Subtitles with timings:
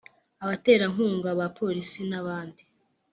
[0.43, 2.63] abaterankunga ba Polisi n abandi